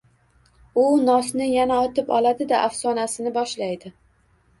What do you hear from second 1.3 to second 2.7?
yana otib oladi-da,